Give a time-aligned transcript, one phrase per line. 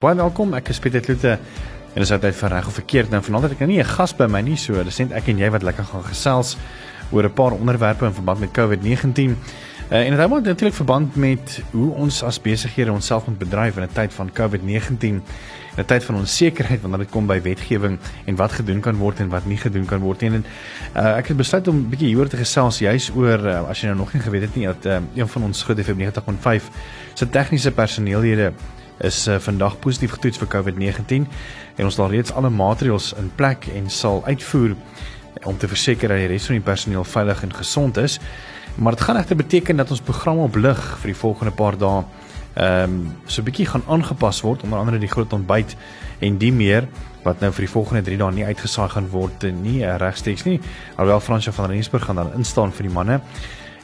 [0.00, 0.54] Baie welkom.
[0.56, 3.10] Ek is Pieter Kloete en dis altyd vir reg of verkeerd.
[3.12, 5.28] Nou vanaand het ek nou nie 'n gas by my nie, so dis net ek
[5.28, 6.56] en jy wat lekker gaan gesels
[7.12, 9.36] oor 'n paar onderwerpe in verband met COVID-19.
[9.92, 13.82] Uh, en dit hou natuurlik verband met hoe ons as besighede onsself moet bedryf in
[13.82, 15.20] 'n tyd van COVID-19,
[15.76, 19.28] 'n tyd van onsekerheid wanneer dit kom by wetgewing en wat gedoen kan word en
[19.28, 20.30] wat nie gedoen kan word nie.
[20.30, 20.44] En
[20.96, 23.86] uh, ek het besluit om 'n bietjie hieroor te gesels juis oor uh, as jy
[23.86, 26.64] nou nog nie geweet het nie dat uh, een van ons Groot FM 90.5
[27.14, 28.52] se tegniese personeellede
[29.00, 31.26] is uh, vandag positief getoets vir COVID-19
[31.76, 34.76] en ons het reeds alle maatreëls in plek en sal uitvoer
[35.48, 38.18] om te verseker dat die res van die personeel veilig en gesond is.
[38.76, 42.02] Maar dit gaan egter beteken dat ons program op lig vir die volgende paar dae
[42.54, 45.76] ehm um, so 'n bietjie gaan aangepas word onder andere die groot ontbyt
[46.18, 46.88] en die meer
[47.22, 50.60] wat nou vir die volgende 3 dae nie uitgesaai gaan word nie eh, regstreeks nie
[50.96, 53.20] alhoewel Fransjo van Rensburg gaan dan instaan vir die manne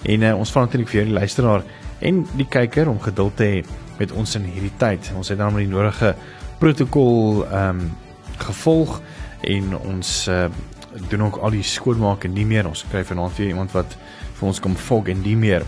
[0.06, 1.66] en uh, ons vra natuurlik vir julle luisteraar
[2.06, 3.60] en die kyker om geduld te hê
[3.98, 5.10] met ons in hierdie tyd.
[5.16, 6.14] Ons het met die nodige
[6.60, 7.86] protokol ehm um,
[8.36, 8.98] gevolg
[9.48, 10.42] en ons uh,
[11.08, 12.68] doen ook al die skoonmaak en nie meer.
[12.68, 13.96] Ons kry vanaand vir iemand wat
[14.36, 15.64] vir ons kom volg en nie meer.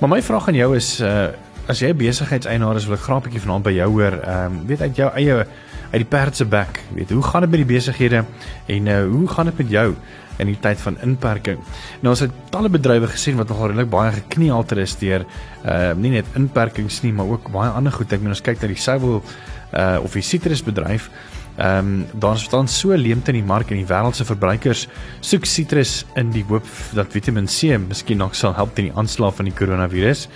[0.00, 1.30] Maar my vraag aan jou is uh,
[1.66, 4.20] as jy 'n besigheidseienaar is, wil ek graag 'n bietjie vanaand by jou hoor.
[4.20, 5.46] Ehm um, weet uit jou eie
[5.94, 6.82] uit die perd se bek.
[6.96, 8.24] Weet, hoe gaan dit met die besighede
[8.66, 9.88] en uh, hoe gaan dit met jou?
[10.42, 11.60] in die tyd van inperking.
[12.02, 15.26] Nou ons het talle bedrywe gesien wat nogal redelik baie gekniehalter is deur
[15.62, 18.12] uh nie net inperkings nie, maar ook baie ander goed.
[18.12, 21.10] Ek meen ons kyk na die suiwel uh of die sitrusbedryf.
[21.54, 24.88] Ehm um, daar staan so leemte in die mark en die wêreld se verbruikers
[25.22, 26.66] soek sitrus in die hoop
[26.98, 30.26] dat Vitamiin C miskien nog sal help teen die aanslag van die koronavirus.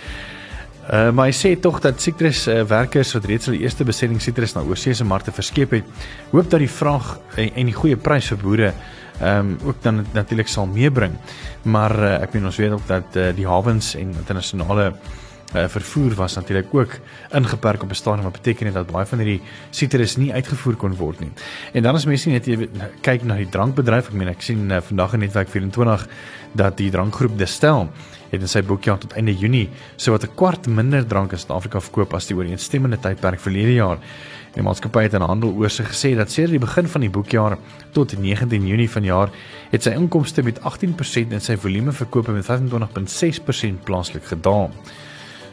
[0.89, 4.55] Uh maar hy sê tog dat sitrus uh, werkers wat reeds hulle eerste bestelling sitrus
[4.57, 5.91] na oorsese markte verskep het,
[6.33, 8.73] hoop dat die vraag en, en die goeie prys vir boere
[9.19, 11.17] ehm um, ook dan natuurlik sal meebring.
[11.67, 15.17] Maar uh, ek meen ons weet ook dat uh, die hawens en internasionale uh,
[15.53, 16.99] vervoer was natuurlik ook
[17.33, 20.95] ingeperk op 'n stadium wat beteken het dat baie van hierdie sitrus nie uitgevoer kon
[20.95, 21.31] word nie.
[21.73, 22.49] En dan is mense net
[23.01, 24.07] kyk na die drankbedryf.
[24.07, 26.09] Ek meen ek sien uh, vandag in netwerk 24
[26.53, 27.89] dat die drankgroep Destel
[28.31, 31.81] het in sy boekjaar tot einde Junie so wat 'n kwart minder drank in Suid-Afrika
[31.81, 33.99] verkoop as die ooreenstemmende tydperk verlede jaar.
[34.55, 37.59] Die maatskappy het in handel oorsig gesê dat sedert die begin van die boekjaar
[37.93, 39.31] tot 19 Junie vanjaar
[39.71, 44.71] het sy inkomste met 18% en sy volume verkope met 25.6% plaaslik gedaal.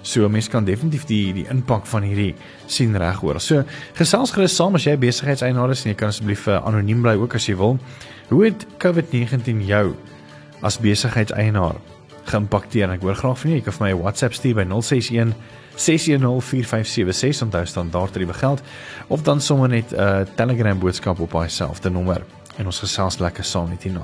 [0.06, 2.36] So mense kan definitief die die impak van hierdie
[2.70, 3.40] sien regoor.
[3.42, 3.64] So
[3.98, 7.36] gesels gerus saam as jy besigheidseienaar is en jy kan asseblief uh, anoniem bly ook
[7.40, 7.80] as jy wil.
[8.30, 9.96] Hoe het COVID-19 jou
[10.62, 11.82] as besigheidseienaar
[12.30, 12.94] geïmpakteer?
[12.94, 13.60] Ek hoor graag van jou.
[13.60, 15.34] Jy kan vir my 'n WhatsApp stuur by 061
[15.76, 18.62] 6104576 onthou standaard tariewe geld
[19.08, 22.22] of dan sommer net 'n uh, Telegram boodskap op daai selfde nommer
[22.58, 24.04] en ons gesels lekker saam met hierna.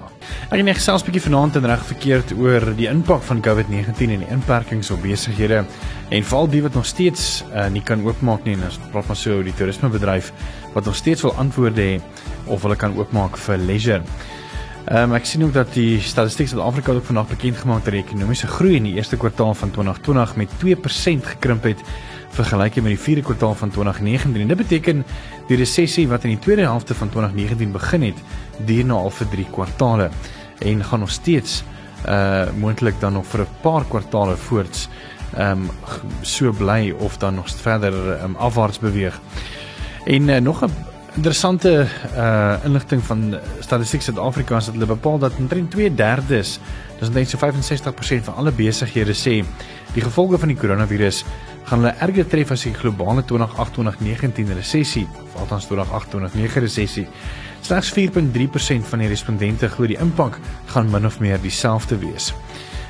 [0.49, 4.25] Ek het net gesels bietjie vanaand en reg verkeerd oor die impak van COVID-19 en
[4.25, 5.63] die inperkings op besighede
[6.11, 9.19] en veral die wat nog steeds uh, nie kan oopmaak nie en ons praat maar
[9.19, 10.33] so oor die toerismebedryf
[10.75, 11.97] wat nog steeds wil antwoorde hê
[12.51, 14.03] of hulle kan oopmaak vir leisure.
[14.89, 18.01] Ehm um, ek sien ook dat die statistiek Suid-Afrika ook vandag bekend gemaak dat die
[18.01, 21.83] ekonomiese groei in die eerste kwartaal van 2020 met 2% gekrimp het
[22.31, 24.41] vergelyk met die vierde kwartaal van 2019.
[24.41, 25.05] En dit beteken
[25.47, 28.23] die resessie wat in die tweede helfte van 2019 begin het,
[28.65, 30.09] duur nou al vir 3 kwartaale
[30.59, 31.63] en gaan nog steeds
[32.05, 34.87] uh moontlik dan nog vir 'n paar kwartaale voorts
[35.37, 35.69] um,
[36.21, 39.19] so bly of dan nog verder um, afwaarts beweeg.
[40.05, 40.71] En uh, nog 'n
[41.15, 46.59] interessante uh inligting van Statistiek Suid-Afrika is dat hulle bepaal dat omtrent 2/3, dis
[47.09, 49.45] net so 65% van alle besighede sê
[49.93, 51.23] die gevolge van die koronavirus
[51.69, 57.07] gaan hulle erger tref as die globale 2008-2019 resessie, of althans 2008-2009 resessie.
[57.61, 60.39] Slegs 4.3% van die respondente glo die impak
[60.73, 62.33] gaan min of meer dieselfde wees.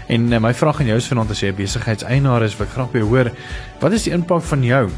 [0.07, 2.73] En uh, my vraag aan jou is vanaand as jy 'n besigheidseienaar is, wil ek
[2.73, 3.31] graag by hoor,
[3.79, 4.89] wat is die impak van jou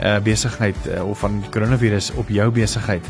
[0.00, 3.04] uh, besigheid uh, of van koronavirus op jou besigheid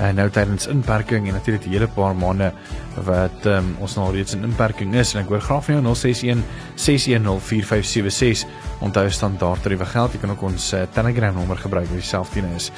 [0.00, 2.52] uh, nou tydens inperking en natuurlik die hele paar maande
[3.06, 5.14] wat um, ons nou reeds in inperking is.
[5.14, 6.42] En ek hoor graag van jou 061
[6.76, 8.46] 6104576
[8.84, 10.12] onthou standaard tariewe geld.
[10.16, 12.70] Jy kan ook ons uh, Telegram nommer gebruik wat dieselfde is.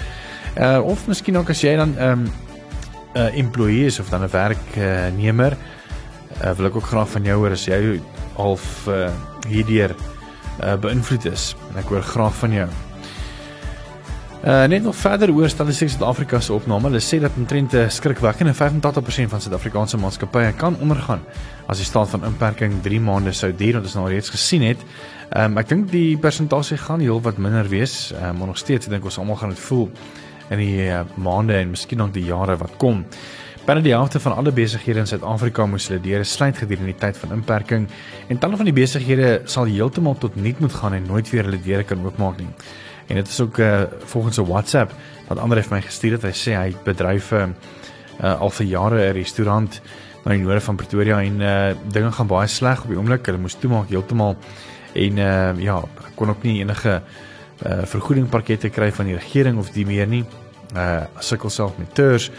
[0.54, 2.26] Uh, of miskien ook as jy dan 'n um,
[3.14, 5.56] uh, employee is of dan 'n werknemer
[6.42, 8.00] uh, wil ek ook graag van jou hoor as jy
[8.36, 9.10] half uh,
[9.48, 11.54] hierdeur uh, beïnvloed is.
[11.70, 12.68] En ek hoor graag van jou
[14.44, 16.90] Uh, net nog verder oor statistiek Suid-Afrika se opname.
[16.90, 21.22] Hulle sê dat omtrent 'n skrikwekkende 85% van Suid-Afrikaanse maatskappye kan ondergaan
[21.66, 24.76] as die staat van inperking 3 maande sou duur, wat ons nou reeds gesien het.
[25.36, 29.18] Um, ek dink die persentasie gaan heelwat minder wees, um, maar nog steeds dink ons
[29.18, 29.90] almal gaan dit voel
[30.50, 33.04] in die uh, maande en miskien ook die jare wat kom.
[33.64, 37.16] Binne die helfte van alle besighede in Suid-Afrika moes hulle deure sluit gedurende die tyd
[37.16, 37.88] van inperking
[38.28, 41.62] en talle van die besighede sal heeltemal tot niet moet gaan en nooit weer hulle
[41.64, 42.48] deure kan oopmaak nie.
[43.06, 44.92] En dit is ook uh, volgens 'n WhatsApp
[45.28, 46.22] wat ander het my gestuur het.
[46.22, 47.48] Hy sê hy bedryf 'n uh,
[48.22, 49.80] uh, al vir jare 'n restaurant
[50.24, 53.26] na die noorde van Pretoria en uh, dinge gaan baie sleg op die oomblik.
[53.26, 54.36] Hulle moes toemaak heeltemal
[54.94, 55.82] en uh, ja,
[56.14, 57.02] kon ook nie enige
[57.66, 60.24] uh, vergoedingpakkette kry van die regering of die meer nie.
[60.74, 62.30] Uh sukkel self met tours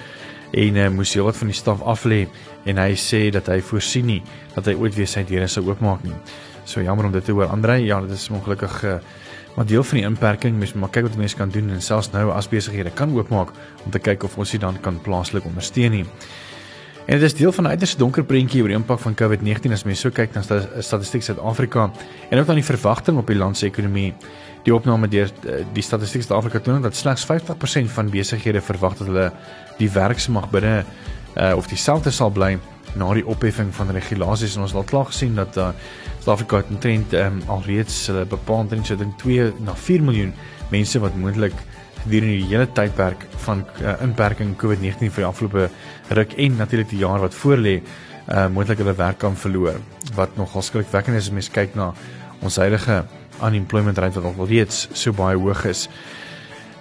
[0.51, 2.25] en uh, moes heelwat van die staf af lê
[2.65, 4.21] en hy sê dat hy voorsien nie
[4.55, 6.15] dat hy ooit weer sy deure sou oopmaak nie.
[6.65, 7.47] So jammer om dit te hoor.
[7.53, 8.97] Andre, ja, dit is ongelukkig uh,
[9.55, 12.31] maar deel van die inperking, mens maar kyk wat mense kan doen en selfs nou
[12.31, 13.53] as besighede kan oopmaak
[13.85, 16.05] om te kyk of ons dit dan kan plaaslik ondersteun nie.
[17.05, 19.83] En dit is deel van 'n uiters donker prentjie oor die impak van COVID-19 as
[19.83, 20.41] mens so kyk na
[20.79, 21.91] statistiek Suid-Afrika
[22.29, 24.13] en ook dan die verwagting op die land se ekonomie.
[24.63, 29.07] Die opname deur eh, die statistiek Suid-Afrika toon dat slegs 50% van besighede verwag dat
[29.07, 29.31] hulle
[29.77, 30.85] die werksmag binne
[31.35, 32.55] uh, of dieselfde sal bly
[32.95, 35.69] na die opheffing van regulasies en ons het al klaar gesien dat uh,
[36.23, 40.33] Suid-Afrika omtrent um, alreeds hulle uh, bepaal omtrent so dink 2 na 4 miljoen
[40.71, 41.55] mense wat moontlik
[42.05, 45.69] gedurende die hele tydperk van uh, inperking COVID-19 vir die afgelope
[46.19, 49.81] ruk en natuurlik die jaar wat voorlê uh, moontlik hulle werk kan verloor
[50.15, 51.91] wat nogal skrikwekkend is as mens kyk na
[52.45, 53.03] ons huidige
[53.43, 55.89] unemployment rate wat alreeds so baie hoog is.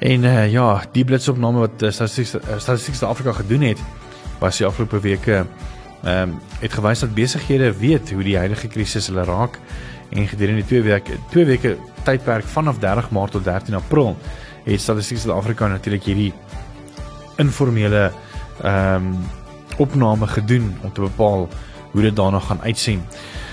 [0.04, 3.82] En uh, ja, die blitsopname wat uh, statistiek uh, statistiek Suid-Afrika gedoen het
[4.40, 5.44] was die afgelope weke
[6.04, 9.58] ehm um, het gewys dat besighede weet hoe die huidige krisis hulle raak
[10.10, 14.16] en gedurende die 2 weke 2 weke tydperk vanaf 30 Maart tot 13 April
[14.64, 16.32] het Statistiek Suid-Afrika natuurlik hierdie
[17.36, 18.12] informele
[18.62, 19.16] ehm um,
[19.76, 21.48] opname gedoen om te bepaal
[21.90, 23.02] hoe dit daarna gaan uitsien.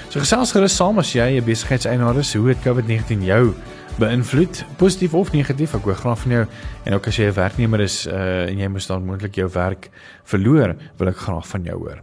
[0.10, 3.54] So gesels gerus saam as jy 'n besigheidseienaar is, hoe het COVID-19 jou
[4.00, 5.74] beïnvloed, positief of negatief?
[5.76, 6.46] Ek hoor graag van jou
[6.86, 9.90] en ook as jy 'n werknemer is uh, en jy moes dan moontlik jou werk
[10.24, 12.02] verloor, wil ek graag van jou hoor.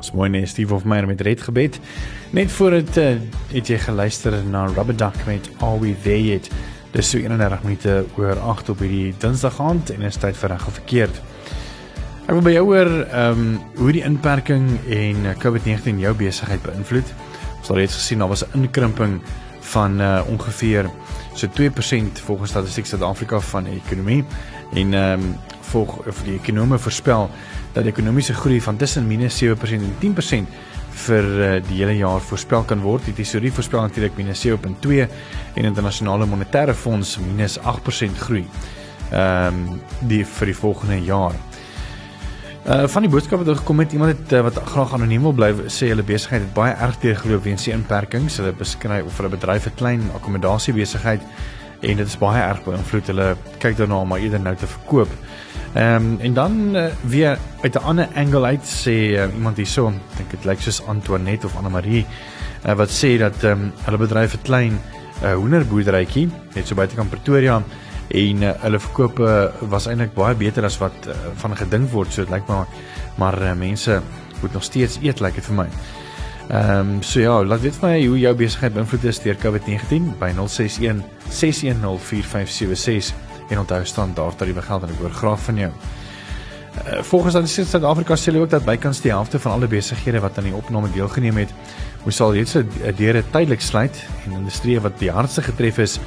[0.00, 1.80] Smooi net Steve of Meyer met red gebed.
[2.30, 3.16] Net voor dit uh,
[3.52, 6.50] het jy geluister na Rubber Duck met Are We There Yet?
[6.92, 10.66] Dis so 31 minute oor 8 op hierdie Dinsdag aand en is tyd vir reg
[10.66, 11.20] of verkeerd.
[12.28, 17.12] Ek wil by jou hoor ehm um, hoe die inperking en COVID-19 jou besigheid beïnvloed.
[17.68, 19.20] Het reeds gesien daar was 'n inkrimping
[19.60, 20.90] van uh, ongeveer
[21.34, 24.24] so 2% volgens Statistiek Suid-Afrika van die ekonomie
[24.72, 27.30] en ehm um, volg of die ekonome voorspel
[27.72, 30.48] dat ekonomiese groei van tussen -7% en 10%
[30.90, 33.04] vir uh, die hele jaar voorspel kan word.
[33.04, 34.90] Die tesorie voorspel natuurlik -7.2
[35.54, 38.46] en internasionale monetaire fonds -8% groei.
[39.10, 41.34] Ehm um, die vir die volgende jaar.
[42.68, 45.46] Uh van die boodskappe wat gekom het, iemand het uh, wat graag anoniem wil bly,
[45.72, 48.36] sê hulle besigheid het baie erg teëgeloop weens die inperkings.
[48.42, 51.24] Hulle beskryf of hulle bedryf 'n klein akkommodasie besigheid
[51.80, 53.06] en dit is baie erg beïnvloed.
[53.06, 53.28] Hulle
[53.64, 55.08] kyk daarna om eerder nou te verkoop.
[55.72, 59.92] Ehm um, en dan uh, weer uit 'n ander angle uit sê uh, iemand hierso,
[60.16, 62.04] dink dit lyk soos Antoinette of Anna Marie,
[62.66, 64.80] uh, wat sê dat ehm um, hulle bedryf 'n klein
[65.22, 67.62] uh, hoenderboerderytjie net so buite kan Pretoria
[68.08, 72.12] en uh, hulle verkope was eintlik baie beter as wat uh, van gedink word.
[72.12, 72.66] So dit lyk maar
[73.18, 74.00] maar uh, mense
[74.40, 75.68] moet nog steeds eet lyk dit vir my.
[76.48, 80.30] Ehm um, so ja, laat weet my hoe jou besigheid beïnvloed is deur COVID-19 by
[80.36, 83.14] 061 610 4576
[83.48, 85.72] en onthou staan daar dat die geld en ek hoor graag van jou.
[86.76, 90.38] Uh, volgens Statistiek Suid-Afrika sê hulle ook dat bykans die helfte van alle besighede wat
[90.38, 91.52] aan die opname deelgeneem het,
[92.04, 95.98] moes al reeds 'n deure tydelik sluit en industrie wat die hardste getref is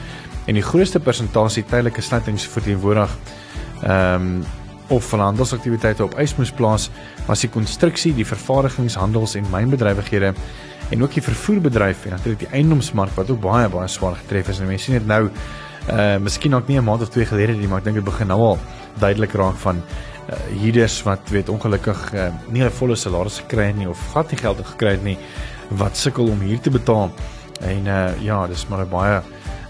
[0.47, 3.17] en die grootste persentasie tydelike sluitings verteenwoordig.
[3.83, 4.43] Ehm um,
[4.91, 6.89] of van handelsaktiwiteite op ys moes plaas,
[7.25, 10.33] was die konstruksie, die vervaardigings, handels en mynbedrywighede
[10.91, 14.59] en ook die vervoerbedryf en natuurlik die eiendomsmark wat ook baie baie swaar getref is.
[14.59, 15.29] En mense sien dit nou
[15.89, 18.27] uh miskien ook nie 'n maand of twee gelede nie, maar ek dink dit begin
[18.27, 18.59] nou al
[18.99, 19.81] duidelik raak van
[20.29, 24.31] uh hierders wat weet ongelukkig uh, nie 'n volle salaris gekry het nie of gat
[24.31, 25.17] nie geld gekry het nie
[25.69, 27.11] wat sukkel om hier te betaal.
[27.61, 29.21] En uh ja, dis maar 'n baie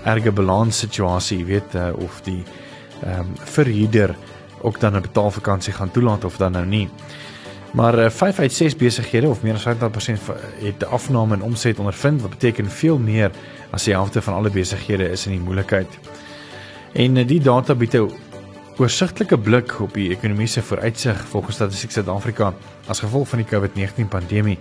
[0.04, 2.44] erge balans situasie, weet uh, of die
[3.04, 4.16] ehm um, verhuurder
[4.62, 6.90] ook dan 'n betaalvakansie gaan toelaat of dan nou nie.
[7.72, 9.68] Maar uh, 5 uit 6 besighede of meer as 50%
[10.60, 13.32] het 'n afname in omset ondervind wat beteken veel meer
[13.70, 16.00] as die helfte van alle besighede is in die moeilikheid.
[16.94, 18.12] En uh, die data bied 'n
[18.82, 22.48] oorsigtelike blik op die ekonomiese vooruitsig volgens Statistiek Suid-Afrika
[22.90, 24.56] as gevolg van die COVID-19 pandemie.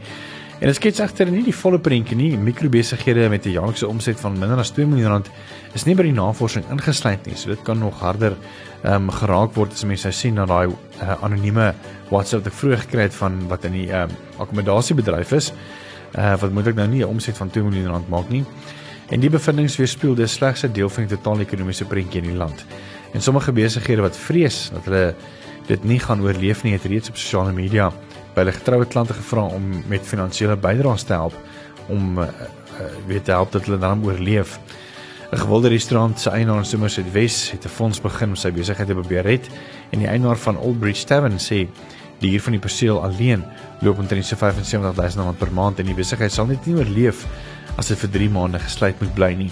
[0.60, 2.34] En dit skets egter nie die volle prentjie nie.
[2.36, 5.30] Mikrobesighede met 'n jaarlikse omset van minder as 2 miljoen rand
[5.74, 7.36] is nie by die navorsing ingesluit nie.
[7.36, 8.36] So dit kan nog harder
[8.82, 11.74] ehm um, geraak word as mense sien na daai uh, anonieme
[12.10, 15.52] WhatsApp wat ek vroeër gekry het van wat in die ehm um, akkommodasiebedryf is.
[16.18, 18.44] Uh wat moet ek nou nie 'n omset van 2 miljoen rand maak nie.
[19.08, 22.36] En die bevindinge weerspieël dis slegs 'n deel van die totale ekonomiese prentjie in die
[22.36, 22.66] land.
[23.12, 25.14] En sommige besighede wat vrees dat hulle
[25.66, 27.90] dit nie gaan oorleef nie, het reeds op sosiale media
[28.34, 31.34] by hulle getroue klante gevra om met finansiële bydraes te help
[31.90, 32.28] om uh,
[33.06, 34.58] weet help dat hulle dan oorleef.
[35.30, 38.86] 'n Gewilde restaurant se eienaar in Somerset West het 'n fonds begin om sy besigheid
[38.86, 39.48] te probeer red
[39.90, 41.68] en die eienaar van Old Bridge Tavern sê
[42.18, 43.44] die huur van die perseel alleen
[43.80, 47.26] loop omtrent so 75000 rand per maand en die besigheid sal net nie oorleef
[47.76, 49.50] as dit vir 3 maande gesluit moet bly nie.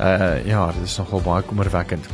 [0.00, 2.06] Uh ja, dit is nogal baie kommerwekkend.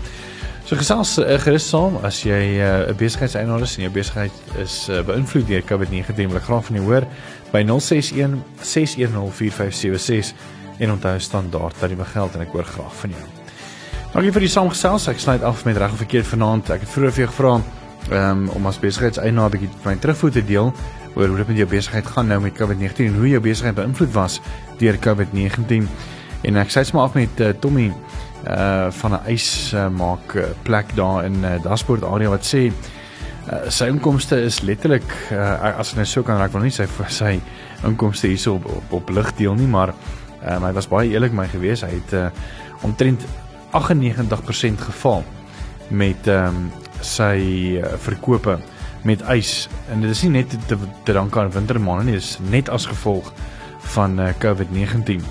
[0.62, 4.88] So gesels uh, gerus saam as jy 'n uh, besigheidseienaar is en jou besigheid is
[4.88, 7.06] uh, beïnvloed deur COVID-19, wil ek graag van jou hoor
[7.50, 10.34] by 061 610 4576
[10.78, 13.26] en onthou standaard dat jy my geld en ek hoor graag van jou.
[14.12, 15.08] Dankie vir die saamgesels.
[15.08, 16.70] Ek sluit af met reg of verkeerd vanaand.
[16.70, 17.52] Ek het vroeër vir jou gevra
[18.12, 20.72] um, om as besigheidseienaar 'n bietjie my terugvoer te deel
[21.16, 24.12] oor hoe dit met jou besigheid gaan nou met COVID-19 en hoe jou besigheid beïnvloed
[24.14, 24.40] was
[24.78, 25.88] deur COVID-19.
[26.42, 27.92] En ek sê sommer af met uh, Tommy
[28.46, 32.70] uh van 'n ys uh, maak uh, plek daar in uh, Dashboard area wat sê
[32.70, 36.86] uh, sy inkomste is letterlik uh, as ek nou so kan raak wil nie sy
[37.08, 37.40] sy
[37.84, 39.94] inkomste hierso op op, op lig deel nie maar
[40.46, 42.28] um, hy was baie eerlik my gewees hy het uh,
[42.82, 43.26] omtrent
[43.72, 45.24] 98% geval
[45.90, 46.70] met um,
[47.00, 48.58] sy uh, verkope
[49.02, 52.70] met ys en dit is nie net te, te dank aan wintermaande nie, dis net
[52.70, 53.32] as gevolg
[53.94, 55.24] van uh, COVID-19.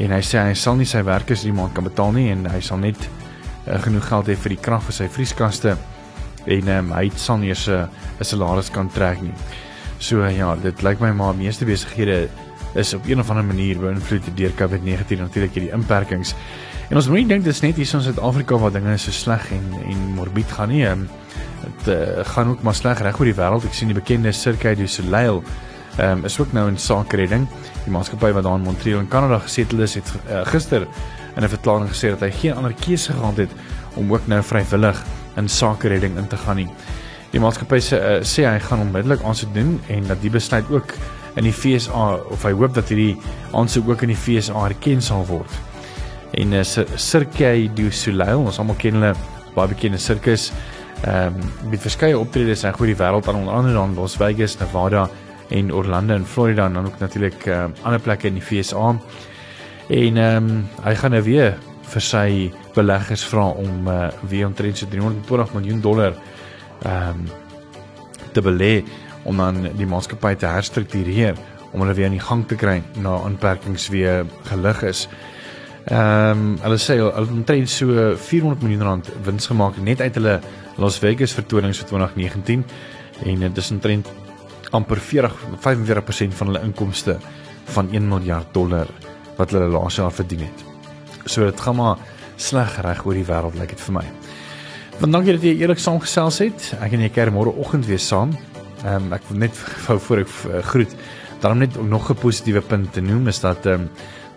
[0.00, 2.60] En hy sê hy sal nie sy werkers die maand kan betaal nie en hy
[2.64, 5.76] sal net uh, genoeg geld hê vir die krag vir sy vrieskaste
[6.50, 9.34] en um, hy sal nie eens 'n uh, salaris kan trek nie.
[9.98, 12.28] So uh, ja, dit lyk my maar meeste besighede
[12.74, 16.34] is op een of ander manier beïnvloed deur COVID-19 natuurlik hierdie inperkings.
[16.90, 19.50] En ons moet nie dink dit is net hier in Suid-Afrika waar dinge so sleg
[19.50, 20.84] en en morbied gaan nie.
[20.86, 21.06] Ehm,
[21.60, 23.64] dit uh, gaan ook maar sleg reg oor die wêreld.
[23.64, 25.42] Ek sien die bekende Cirque du Soleil
[25.98, 27.48] ehm um, is ook nou in sake redding.
[27.90, 30.84] Die maatskappy wat daar in Montreal in Kanada gesetel is, het uh, gister
[31.36, 33.50] in 'n verklaring gesê dat hy geen ander keuse gehad het
[33.94, 35.02] om ook nou vrywillig
[35.36, 36.68] in sake redding in te gaan nie.
[37.32, 40.94] Die maatskappy sê uh, sê hy gaan onmiddellik aansoek doen en dat die besluit ook
[41.34, 43.16] in die FSA of hy hoop dat hierdie
[43.52, 45.50] aansoek ook in die FSA erken sal word
[46.30, 46.62] en uh,
[46.96, 49.14] Cirque du Soleil, ons almal ken hulle
[49.56, 50.52] baie bekende sirkus.
[51.02, 55.08] Ehm um, met verskeie optredes in goeie wêreld aan onder andere dan Las Vegas, Nevada
[55.50, 58.96] en Orlando en Florida en dan ook natuurlik uh, ander plekke in die FSA.
[59.88, 61.56] En ehm um, hy gaan nou weer
[61.90, 66.14] vir sy beleggers vra om uh, weer omtrent so 320 miljoen dollar
[66.82, 67.24] ehm um,
[68.32, 68.84] te belê
[69.26, 71.34] om dan die maatskappy te herstruktureer
[71.72, 75.08] om hulle weer aan die gang te kry na inperkings weer gelig is.
[75.90, 80.14] Ehm um, hulle sê hulle het omtrent so 400 miljoen rand wins gemaak net uit
[80.14, 80.40] hulle
[80.78, 82.64] Las Vegas vertonings vir 2019
[83.26, 84.08] en dit is omtrent
[84.70, 85.36] amper 40
[85.66, 87.18] 45% van hulle inkomste
[87.74, 88.88] van 1 miljard dollar
[89.36, 90.64] wat hulle laas jaar verdien het.
[91.24, 91.96] So dit gaan maar
[92.36, 94.06] sleg reg oor die wêreld lyk like dit vir my.
[95.00, 96.70] Want dankie dat jy eerlik saamgesels het.
[96.80, 98.34] Ek en jy keer môre oggend weer saam.
[98.84, 100.96] Ehm um, ek wil net vir voor ek uh, groet,
[101.40, 103.90] daarom net nog 'n positiewe punt te noem is dat ehm um,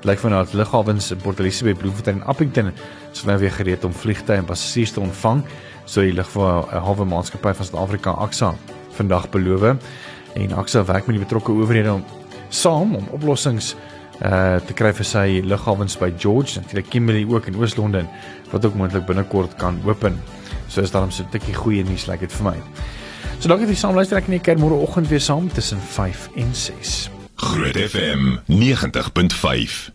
[0.03, 2.71] lyk van nou lughawens in Port Elizabeth, Bloemfontein en Appington
[3.11, 5.43] sou nou weer gereed om vliegtye en passasiers te ontvang,
[5.85, 8.53] so die lughawe maatskappy van Suid-Afrika AXA
[8.97, 9.77] vandag beloof
[10.33, 12.03] en AXA werk met die betrokke owerhede om
[12.49, 13.75] saam om oplossings
[14.21, 18.07] uh te kry vir sy lughawens by George natuurlik Kimberley ook in Oos-London
[18.51, 20.19] wat ook moontlik binnekort kan open.
[20.67, 22.57] So is daarom so 'n tikkie goeie nuus lyk like dit vir my.
[23.39, 26.53] So dankie vir die saamluister ek en ek môre oggend weer saam tussen 5 en
[26.55, 27.09] 6.
[27.35, 29.92] Groot FM 90.5